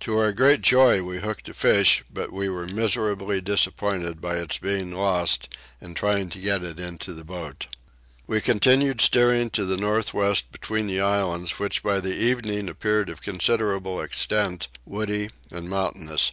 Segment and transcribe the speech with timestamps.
[0.00, 4.58] To our great joy we hooked a fish, but we were miserably disappointed by its
[4.58, 5.48] being lost
[5.80, 7.68] in trying to get it into the boat.
[8.26, 13.08] We continued steering to the north west between the islands which by the evening appeared
[13.08, 16.32] of considerable extent, woody and mountainous.